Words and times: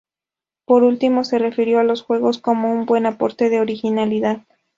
Por 0.65 0.81
último 0.81 1.23
se 1.23 1.37
refirió 1.37 1.79
a 1.79 1.83
los 1.83 2.01
juegos 2.01 2.39
como 2.39 2.71
un 2.73 2.87
buen 2.87 3.05
aporte 3.05 3.51
de 3.51 3.59
originalidad. 3.59 4.41